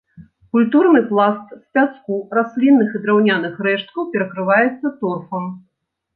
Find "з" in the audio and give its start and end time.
1.59-1.77